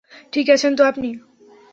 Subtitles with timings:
[0.33, 1.09] ঠিক আছেন তো আপনি?